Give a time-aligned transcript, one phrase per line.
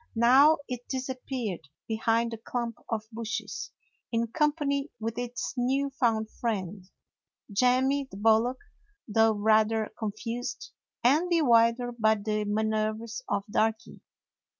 [0.15, 3.69] Now it disappeared behind the clump of bushes,
[4.11, 6.89] in company with its new found friend,
[7.51, 8.57] Jemmy the bullock,
[9.07, 10.71] though rather confused
[11.03, 14.01] and bewildered by the manoeuvers of Darky.